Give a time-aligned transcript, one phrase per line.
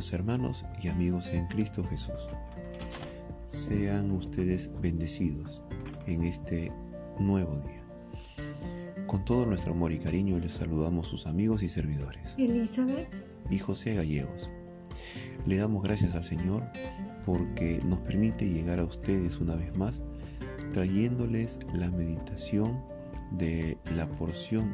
[0.00, 2.26] Amados hermanos y amigos en Cristo Jesús,
[3.44, 5.62] sean ustedes bendecidos
[6.06, 6.72] en este
[7.18, 7.84] nuevo día.
[9.06, 12.34] Con todo nuestro amor y cariño les saludamos sus amigos y servidores.
[12.38, 13.14] Elizabeth
[13.50, 14.50] y José Gallegos.
[15.44, 16.62] Le damos gracias al Señor
[17.26, 20.02] porque nos permite llegar a ustedes una vez más
[20.72, 22.82] trayéndoles la meditación
[23.32, 24.72] de la porción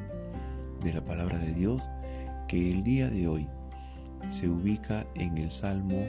[0.85, 1.83] de la palabra de Dios
[2.47, 3.49] que el día de hoy
[4.29, 6.07] se ubica en el Salmo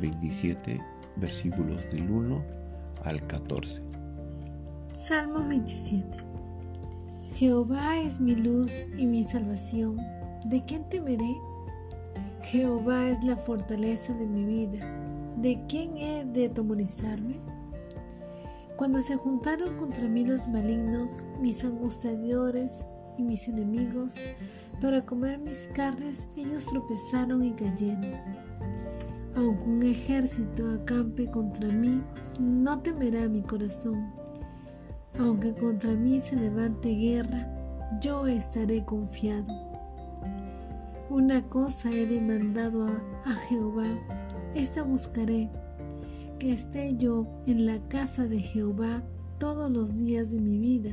[0.00, 0.80] 27,
[1.16, 2.44] versículos del 1
[3.04, 3.82] al 14.
[4.92, 6.18] Salmo 27.
[7.34, 9.98] Jehová es mi luz y mi salvación.
[10.46, 11.36] ¿De quién temeré?
[12.42, 14.84] Jehová es la fortaleza de mi vida.
[15.36, 17.40] ¿De quién he de atemorizarme?
[18.76, 22.86] Cuando se juntaron contra mí los malignos, mis angustiadores
[23.18, 24.20] y mis enemigos,
[24.80, 28.14] para comer mis carnes, ellos tropezaron y cayeron.
[29.36, 32.02] Aunque un ejército acampe contra mí,
[32.40, 34.10] no temerá mi corazón.
[35.18, 37.46] Aunque contra mí se levante guerra,
[38.00, 39.46] yo estaré confiado.
[41.10, 43.86] Una cosa he demandado a, a Jehová,
[44.54, 45.50] esta buscaré,
[46.38, 49.02] que esté yo en la casa de Jehová
[49.38, 50.92] todos los días de mi vida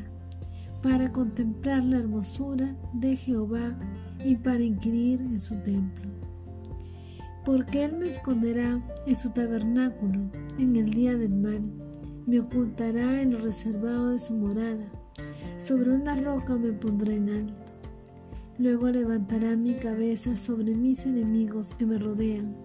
[0.81, 3.77] para contemplar la hermosura de Jehová
[4.23, 6.09] y para inquirir en su templo.
[7.45, 11.61] Porque Él me esconderá en su tabernáculo en el día del mal,
[12.25, 14.91] me ocultará en lo reservado de su morada,
[15.57, 17.73] sobre una roca me pondrá en alto.
[18.59, 22.55] Luego levantará mi cabeza sobre mis enemigos que me rodean,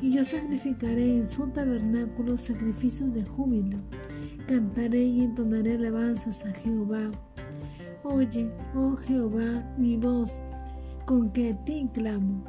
[0.00, 3.78] y yo sacrificaré en su tabernáculo sacrificios de júbilo,
[4.46, 7.10] cantaré y entonaré alabanzas a Jehová
[8.10, 10.40] Oye, oh Jehová, mi voz,
[11.04, 12.42] con que a ti clamo.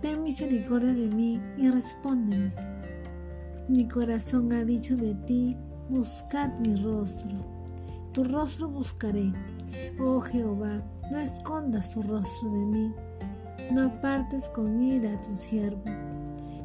[0.00, 2.50] Ten misericordia de mí y respóndeme.
[3.68, 5.54] Mi corazón ha dicho de ti,
[5.90, 7.44] buscad mi rostro.
[8.14, 9.34] Tu rostro buscaré.
[10.00, 12.94] Oh Jehová, no escondas tu rostro de mí.
[13.70, 15.84] No apartes con ira a tu siervo.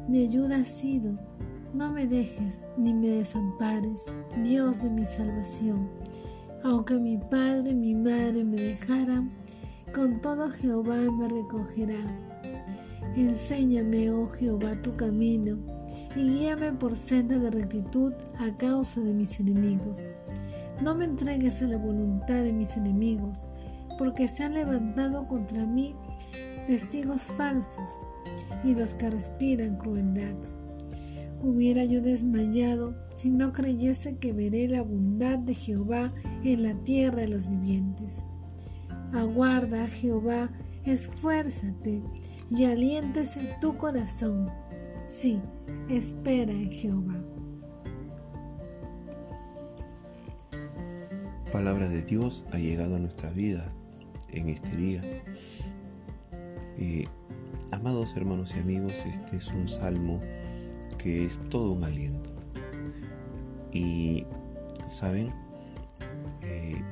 [0.08, 1.18] Mi ayuda ha sido.
[1.74, 4.06] No me dejes ni me desampares,
[4.42, 5.86] Dios de mi salvación.
[6.64, 9.32] Aunque mi padre y mi madre me dejaran,
[9.94, 12.00] con todo Jehová me recogerá.
[13.16, 15.58] Enséñame, oh Jehová, tu camino,
[16.14, 20.08] y guíame por senda de rectitud a causa de mis enemigos.
[20.82, 23.48] No me entregues a la voluntad de mis enemigos,
[23.96, 25.94] porque se han levantado contra mí
[26.66, 28.00] testigos falsos
[28.62, 30.36] y los que respiran crueldad.
[31.40, 36.12] Hubiera yo desmayado si no creyese que veré la bondad de Jehová
[36.42, 38.26] en la tierra de los vivientes.
[39.12, 40.50] Aguarda, Jehová,
[40.84, 42.02] esfuérzate
[42.50, 44.50] y aliéntese tu corazón.
[45.06, 45.40] Sí,
[45.88, 47.24] espera en Jehová.
[51.52, 53.72] Palabra de Dios ha llegado a nuestra vida
[54.30, 55.02] en este día.
[56.76, 57.06] Eh,
[57.72, 60.20] amados hermanos y amigos, este es un salmo
[60.98, 62.30] que es todo un aliento.
[63.72, 64.26] Y,
[64.86, 65.32] ¿saben?
[66.42, 66.82] Eh,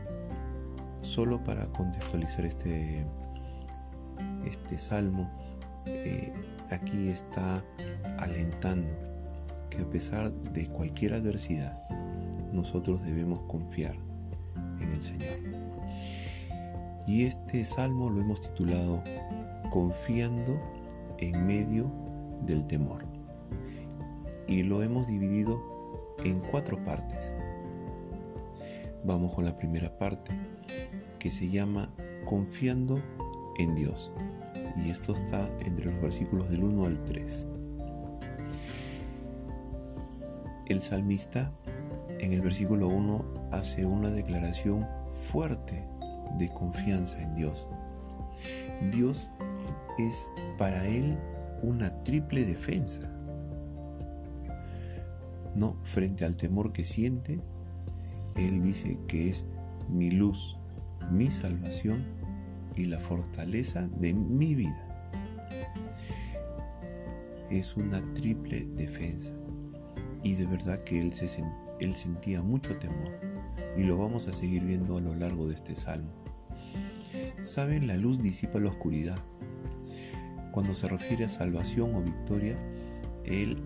[1.03, 3.05] solo para contextualizar este,
[4.45, 5.29] este salmo,
[5.87, 6.33] eh,
[6.71, 7.63] aquí está
[8.19, 8.89] alentando
[9.71, 11.83] que a pesar de cualquier adversidad,
[12.53, 13.97] nosotros debemos confiar
[14.81, 15.39] en el Señor.
[17.07, 19.03] Y este salmo lo hemos titulado
[19.71, 20.59] Confiando
[21.19, 21.91] en medio
[22.47, 23.16] del temor
[24.49, 25.63] y lo hemos dividido
[26.25, 27.33] en cuatro partes.
[29.05, 30.33] Vamos con la primera parte
[31.19, 31.89] que se llama
[32.25, 33.01] Confiando
[33.59, 34.11] en Dios
[34.77, 37.47] y esto está entre los versículos del 1 al 3.
[40.67, 41.53] El salmista
[42.19, 45.87] en el versículo 1 hace una declaración fuerte
[46.39, 47.69] de confianza en Dios.
[48.93, 49.31] Dios
[49.99, 51.17] es para él
[51.63, 53.09] una triple defensa.
[55.57, 57.41] No, frente al temor que siente,
[58.37, 59.47] Él dice que es
[59.89, 60.59] mi luz,
[61.11, 62.05] mi salvación
[62.77, 64.83] y la fortaleza de mi vida.
[67.51, 69.33] Es una triple defensa.
[70.23, 71.43] Y de verdad que él, se,
[71.81, 73.19] él sentía mucho temor.
[73.79, 76.11] Y lo vamos a seguir viendo a lo largo de este salmo.
[77.41, 79.25] Saben, la luz disipa la oscuridad.
[80.53, 82.59] Cuando se refiere a salvación o victoria,
[83.25, 83.63] él,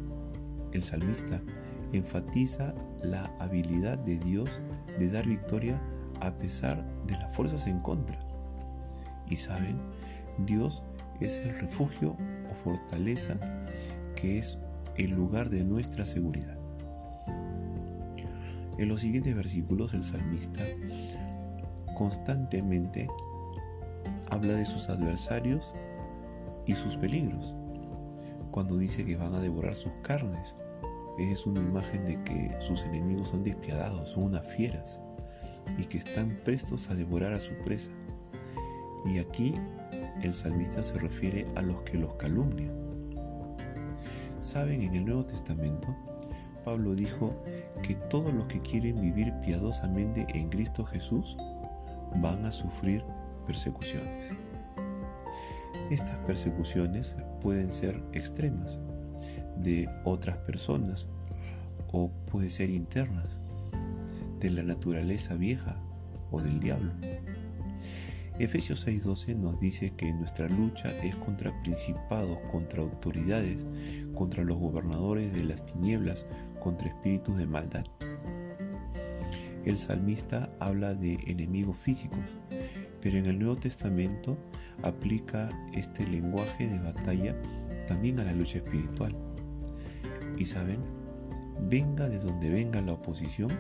[0.73, 1.43] el salmista,
[1.93, 4.61] enfatiza la habilidad de Dios
[4.99, 5.81] de dar victoria
[6.21, 8.19] a pesar de las fuerzas en contra.
[9.29, 9.81] Y saben,
[10.47, 10.83] Dios
[11.21, 12.17] es el refugio
[12.51, 13.39] o fortaleza
[14.17, 14.59] que es
[14.97, 16.57] el lugar de nuestra seguridad.
[18.79, 20.65] En los siguientes versículos el salmista
[21.97, 23.09] constantemente
[24.31, 25.75] habla de sus adversarios
[26.67, 27.55] y sus peligros.
[28.51, 30.55] Cuando dice que van a devorar sus carnes,
[31.21, 35.01] es una imagen de que sus enemigos son despiadados, son unas fieras
[35.79, 37.91] y que están prestos a devorar a su presa.
[39.05, 39.55] Y aquí
[40.23, 42.73] el salmista se refiere a los que los calumnian.
[44.41, 45.95] Saben, en el Nuevo Testamento,
[46.65, 47.37] Pablo dijo
[47.83, 51.37] que todos los que quieren vivir piadosamente en Cristo Jesús
[52.17, 53.05] van a sufrir
[53.47, 54.33] persecuciones.
[55.91, 58.81] Estas persecuciones pueden ser extremas
[59.63, 61.07] de otras personas
[61.93, 63.41] o pueden ser internas
[64.41, 65.77] de la naturaleza vieja
[66.31, 66.93] o del diablo.
[68.39, 73.67] Efesios 6:12 nos dice que nuestra lucha es contra principados, contra autoridades,
[74.15, 76.25] contra los gobernadores de las tinieblas,
[76.59, 77.85] contra espíritus de maldad.
[79.67, 82.39] El salmista habla de enemigos físicos,
[83.03, 84.39] pero en el Nuevo Testamento
[84.83, 87.37] aplica este lenguaje de batalla
[87.87, 89.15] también a la lucha espiritual.
[90.41, 90.81] Y saben,
[91.69, 93.51] venga de donde venga la oposición,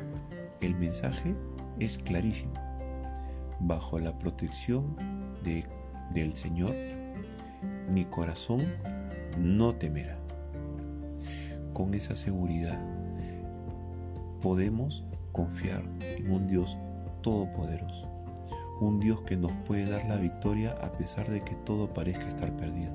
[0.63, 1.37] el mensaje
[1.79, 2.55] es clarísimo
[3.61, 4.97] bajo la protección
[5.45, 5.67] de,
[6.15, 6.75] del Señor,
[7.93, 8.63] mi corazón
[9.39, 10.19] no temerá.
[11.75, 12.83] Con esa seguridad
[14.41, 16.79] podemos confiar en un Dios
[17.21, 18.09] todopoderoso,
[18.81, 22.57] un Dios que nos puede dar la victoria a pesar de que todo parezca estar
[22.57, 22.95] perdido.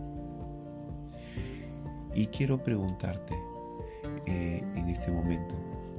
[2.15, 3.35] Y quiero preguntarte
[4.27, 5.55] eh, en este momento,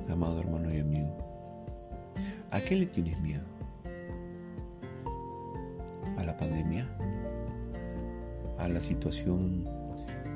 [0.08, 1.17] amado hermano y amigo,
[2.50, 3.56] ¿a qué le tienes miedo?
[6.17, 6.88] a la pandemia,
[8.58, 9.69] a la situación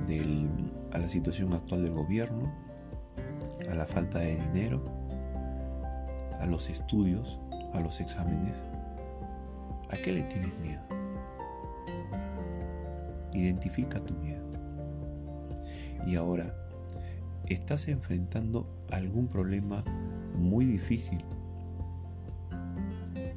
[0.07, 0.49] del,
[0.93, 2.53] a la situación actual del gobierno,
[3.71, 4.85] a la falta de dinero,
[6.41, 7.41] a los estudios,
[7.73, 8.65] a los exámenes.
[9.91, 10.83] ¿A qué le tienes miedo?
[13.33, 14.45] Identifica tu miedo.
[16.07, 16.55] Y ahora,
[17.51, 19.85] ¿estás enfrentando algún problema
[20.37, 21.19] muy difícil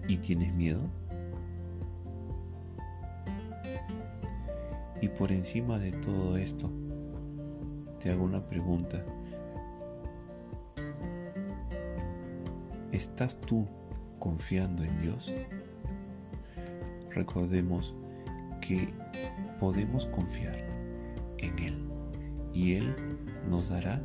[0.07, 0.88] y tienes miedo?
[5.01, 6.71] Y por encima de todo esto,
[8.00, 9.04] te hago una pregunta.
[12.92, 13.68] ¿Estás tú
[14.19, 15.33] confiando en Dios?
[17.09, 17.95] Recordemos
[18.62, 18.94] que
[19.59, 20.56] podemos confiar
[21.39, 21.89] en Él
[22.54, 23.12] y Él
[23.50, 24.01] nos dará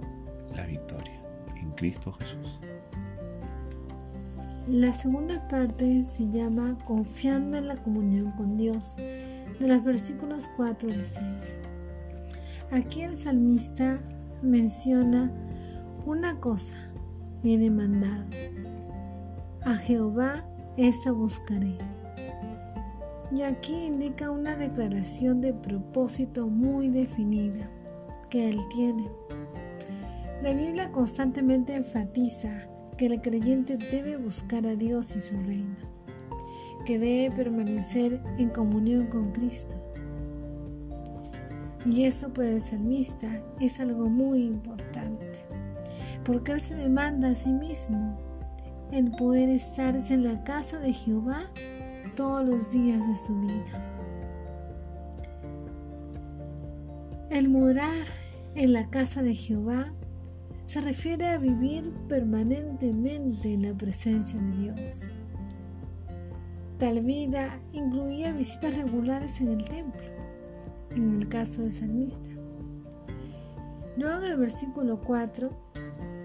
[0.55, 1.21] la victoria
[1.57, 2.61] en Cristo Jesús.
[4.69, 10.91] La segunda parte se llama Confiando en la comunión con Dios de los versículos 4
[10.91, 11.61] al 6.
[12.71, 13.99] Aquí el salmista
[14.43, 15.33] menciona
[16.05, 16.89] una cosa
[17.45, 18.25] he demandado.
[19.65, 20.45] A Jehová
[20.77, 21.77] esta buscaré.
[23.35, 27.69] Y aquí indica una declaración de propósito muy definida
[28.31, 29.09] que él tiene.
[30.43, 35.77] La Biblia constantemente enfatiza que el creyente debe buscar a Dios y su reino
[36.89, 39.77] que debe permanecer en comunión con Cristo.
[41.85, 43.29] Y eso para el salmista
[43.61, 45.41] es algo muy importante,
[46.25, 48.17] porque él se demanda a sí mismo
[48.91, 51.51] el poder estarse en la casa de Jehová
[52.17, 53.95] todos los días de su vida.
[57.29, 58.07] El morar
[58.55, 59.93] en la casa de Jehová
[60.69, 65.11] se refiere a vivir permanentemente en la presencia de Dios.
[66.77, 70.05] Tal vida incluía visitas regulares en el templo,
[70.91, 72.29] en el caso del salmista.
[73.97, 75.51] Luego en el versículo 4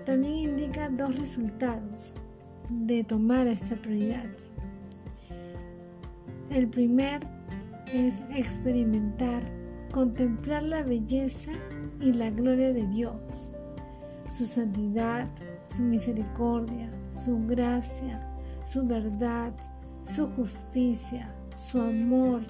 [0.03, 2.15] también indica dos resultados
[2.69, 4.29] de tomar esta prioridad.
[6.49, 7.21] El primer
[7.93, 9.41] es experimentar,
[9.93, 11.53] contemplar la belleza
[12.01, 13.55] y la gloria de Dios,
[14.27, 15.27] su santidad,
[15.65, 18.19] su misericordia, su gracia,
[18.63, 19.53] su verdad,
[20.01, 22.41] su justicia, su amor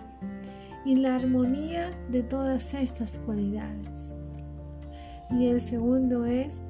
[0.86, 4.14] y la armonía de todas estas cualidades.
[5.32, 6.66] Y el segundo es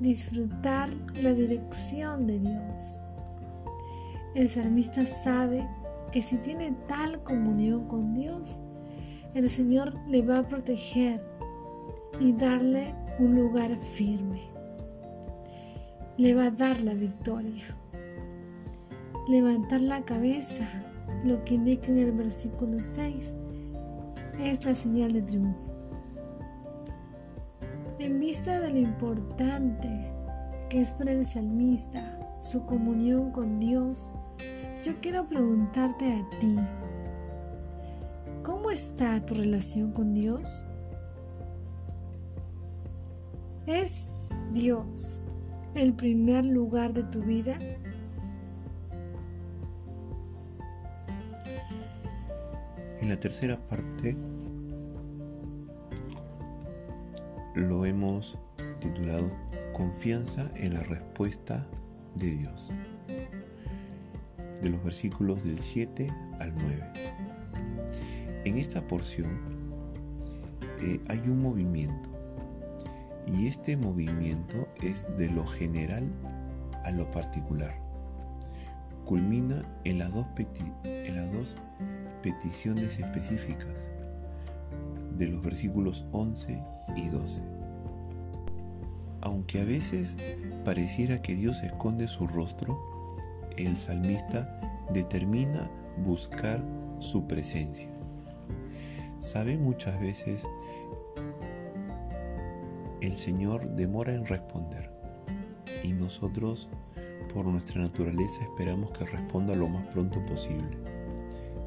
[0.00, 0.90] disfrutar
[1.22, 2.98] la dirección de Dios.
[4.34, 5.66] El salmista sabe
[6.12, 8.62] que si tiene tal comunión con Dios,
[9.34, 11.22] el Señor le va a proteger
[12.20, 14.42] y darle un lugar firme.
[16.16, 17.64] Le va a dar la victoria
[19.28, 20.66] levantar la cabeza,
[21.22, 23.36] lo que indica en el versículo 6,
[24.40, 25.72] es la señal de triunfo.
[27.98, 29.88] En vista de lo importante
[30.70, 34.12] que es para el salmista su comunión con Dios,
[34.82, 36.56] yo quiero preguntarte a ti,
[38.42, 40.64] ¿cómo está tu relación con Dios?
[43.68, 44.08] ¿Es
[44.54, 45.22] Dios
[45.74, 47.58] el primer lugar de tu vida?
[53.02, 54.16] En la tercera parte
[57.56, 58.38] lo hemos
[58.80, 59.30] titulado
[59.74, 61.66] Confianza en la respuesta
[62.14, 62.70] de Dios,
[64.62, 66.92] de los versículos del 7 al 9.
[68.46, 69.38] En esta porción
[70.80, 72.07] eh, hay un movimiento
[73.32, 76.04] y este movimiento es de lo general
[76.84, 77.74] a lo particular.
[79.04, 80.26] Culmina en las dos,
[80.84, 81.56] en las dos
[82.22, 83.88] peticiones específicas
[85.16, 86.62] de los versículos 11
[86.96, 87.40] y 12.
[89.20, 90.16] Aunque a veces
[90.64, 92.78] pareciera que Dios esconde su rostro,
[93.56, 94.60] el salmista
[94.92, 95.68] determina
[96.04, 96.62] buscar
[97.00, 97.88] su presencia.
[99.18, 100.46] Sabe muchas veces
[103.00, 104.90] el Señor demora en responder
[105.84, 106.68] y nosotros
[107.32, 110.76] por nuestra naturaleza esperamos que responda lo más pronto posible.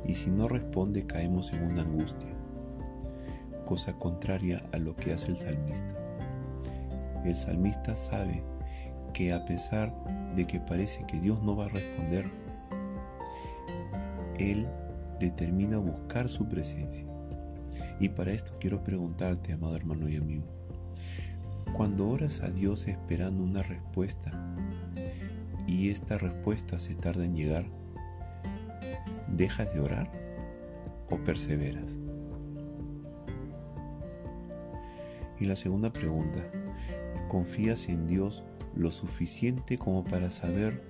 [0.03, 2.29] Y si no responde caemos en una angustia,
[3.65, 5.95] cosa contraria a lo que hace el salmista.
[7.23, 8.43] El salmista sabe
[9.13, 9.93] que a pesar
[10.35, 12.29] de que parece que Dios no va a responder,
[14.39, 14.67] Él
[15.19, 17.05] determina buscar su presencia.
[17.99, 20.45] Y para esto quiero preguntarte, amado hermano y amigo,
[21.81, 24.31] cuando oras a Dios esperando una respuesta
[25.65, 27.65] y esta respuesta se tarda en llegar,
[29.27, 30.11] ¿dejas de orar
[31.09, 31.97] o perseveras?
[35.39, 36.45] Y la segunda pregunta,
[37.27, 38.43] ¿confías en Dios
[38.75, 40.83] lo suficiente como para saber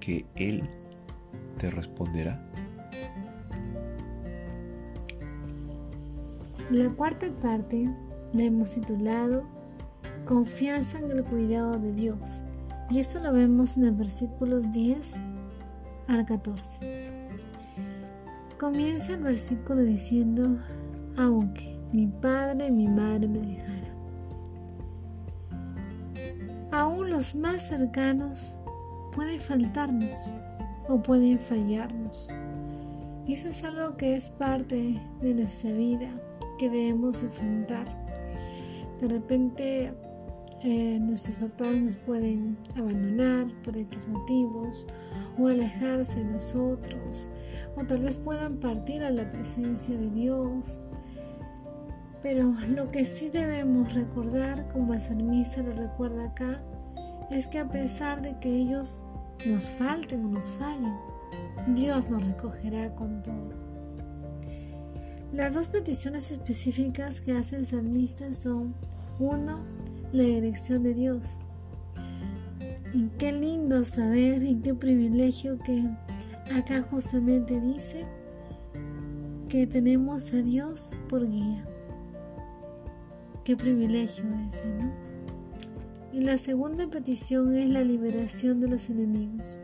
[0.00, 0.68] que Él
[1.58, 2.44] te responderá?
[6.72, 7.88] La cuarta parte
[8.32, 9.61] la hemos titulado
[10.26, 12.44] Confianza en el cuidado de Dios.
[12.90, 15.18] Y esto lo vemos en los versículos 10
[16.08, 17.32] al 14.
[18.58, 20.56] Comienza el versículo diciendo,
[21.16, 23.82] aunque mi padre y mi madre me dejaran.
[26.70, 28.60] Aún los más cercanos
[29.14, 30.32] pueden faltarnos
[30.88, 32.28] o pueden fallarnos.
[33.26, 36.08] Y eso es algo que es parte de nuestra vida
[36.58, 37.86] que debemos enfrentar.
[39.00, 39.92] De repente
[40.64, 44.86] eh, nuestros papás nos pueden abandonar por X motivos
[45.38, 47.28] o alejarse de nosotros
[47.76, 50.80] o tal vez puedan partir a la presencia de Dios.
[52.22, 56.62] Pero lo que sí debemos recordar, como el salmista lo recuerda acá,
[57.32, 59.04] es que a pesar de que ellos
[59.44, 60.96] nos falten o nos fallen,
[61.74, 63.50] Dios nos recogerá con todo.
[65.32, 68.74] Las dos peticiones específicas que hace el salmista son,
[69.18, 69.64] uno,
[70.12, 71.40] la dirección de Dios.
[72.92, 75.88] Y qué lindo saber y qué privilegio que
[76.54, 78.04] acá justamente dice
[79.48, 81.66] que tenemos a Dios por guía.
[83.44, 84.92] Qué privilegio ese, ¿no?
[86.12, 89.58] Y la segunda petición es la liberación de los enemigos.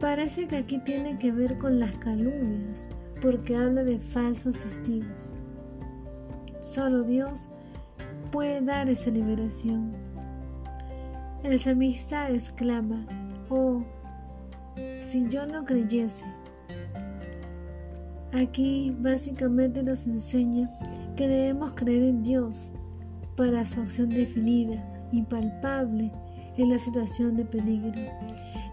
[0.00, 2.88] Parece que aquí tiene que ver con las calumnias,
[3.20, 5.30] porque habla de falsos testigos.
[6.60, 7.50] Solo Dios
[8.34, 9.92] puede dar esa liberación.
[11.44, 13.06] El samista exclama,
[13.48, 13.84] oh,
[14.98, 16.24] si yo no creyese.
[18.32, 20.68] Aquí básicamente nos enseña
[21.14, 22.72] que debemos creer en Dios
[23.36, 26.10] para su acción definida, impalpable
[26.56, 28.02] en la situación de peligro.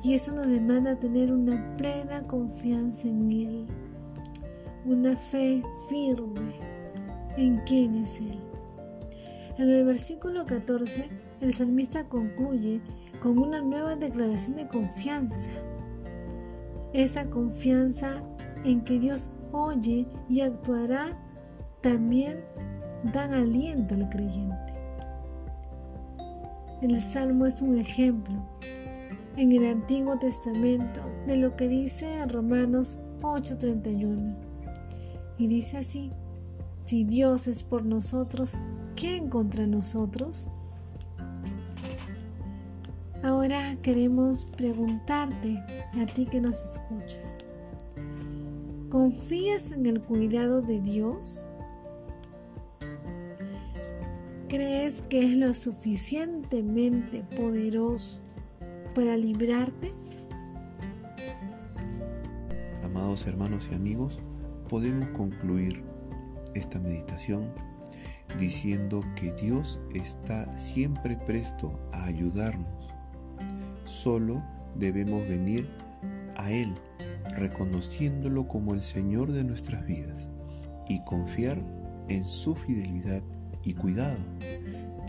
[0.04, 3.68] Y eso nos demanda tener una plena confianza en Él,
[4.86, 6.56] una fe firme
[7.38, 8.51] en quién es Él.
[9.58, 11.10] En el versículo 14,
[11.42, 12.82] el salmista concluye
[13.20, 15.50] con una nueva declaración de confianza.
[16.94, 18.24] Esta confianza
[18.64, 21.18] en que Dios oye y actuará
[21.82, 22.44] también
[23.14, 24.74] dan aliento al creyente.
[26.82, 28.36] El Salmo es un ejemplo
[29.38, 34.36] en el Antiguo Testamento de lo que dice Romanos 8:31.
[35.38, 36.12] Y dice así,
[36.84, 38.58] si Dios es por nosotros,
[39.02, 40.48] ¿quién contra nosotros?
[43.24, 45.58] Ahora queremos preguntarte
[46.00, 47.44] a ti que nos escuchas.
[48.90, 51.48] ¿Confías en el cuidado de Dios?
[54.48, 58.20] ¿Crees que es lo suficientemente poderoso
[58.94, 59.92] para librarte?
[62.84, 64.20] Amados hermanos y amigos,
[64.70, 65.84] podemos concluir
[66.54, 67.52] esta meditación
[68.38, 72.94] diciendo que Dios está siempre presto a ayudarnos.
[73.86, 74.42] Solo
[74.76, 75.70] debemos venir
[76.38, 76.76] a Él
[77.38, 80.30] reconociéndolo como el Señor de nuestras vidas
[80.88, 81.62] y confiar
[82.10, 83.22] en su fidelidad
[83.64, 84.20] y cuidado,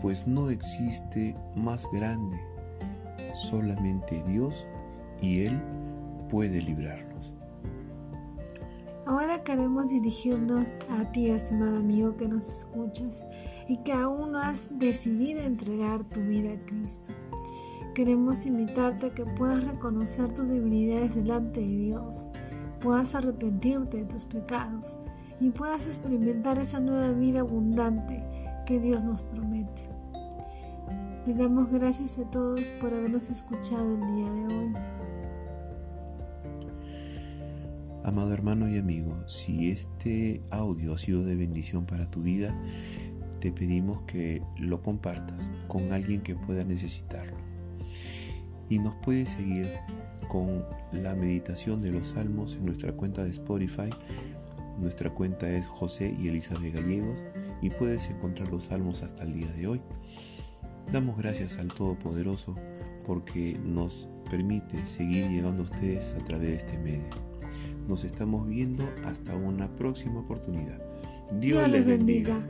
[0.01, 2.37] pues no existe más grande,
[3.33, 4.65] solamente Dios
[5.21, 5.61] y Él
[6.29, 7.32] puede librarnos.
[9.45, 13.25] Queremos dirigirnos a ti, estimado amigo que nos escuchas
[13.67, 17.11] y que aún no has decidido entregar tu vida a Cristo.
[17.93, 22.29] Queremos invitarte a que puedas reconocer tus debilidades delante de Dios,
[22.79, 24.97] puedas arrepentirte de tus pecados
[25.41, 28.23] y puedas experimentar esa nueva vida abundante
[28.65, 29.89] que Dios nos promete.
[31.25, 34.92] Le damos gracias a todos por habernos escuchado el día de hoy.
[38.03, 42.53] Amado hermano y amigo, si este audio ha sido de bendición para tu vida,
[43.39, 47.37] te pedimos que lo compartas con alguien que pueda necesitarlo
[48.69, 49.69] y nos puedes seguir
[50.27, 53.89] con la meditación de los salmos en nuestra cuenta de Spotify.
[54.79, 57.19] Nuestra cuenta es José y Elizabeth Gallegos
[57.61, 59.81] y puedes encontrar los salmos hasta el día de hoy.
[60.91, 62.55] Damos gracias al Todopoderoso
[63.05, 67.32] porque nos permite seguir llegando a ustedes a través de este medio.
[67.87, 70.81] Nos estamos viendo hasta una próxima oportunidad.
[71.39, 72.41] Dios, les bendiga.